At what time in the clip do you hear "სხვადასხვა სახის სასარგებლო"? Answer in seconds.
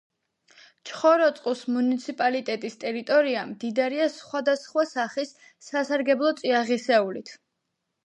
4.17-6.37